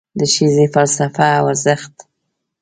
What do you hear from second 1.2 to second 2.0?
او ارزښت